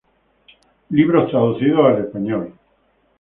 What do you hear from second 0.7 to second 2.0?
Libros traducidos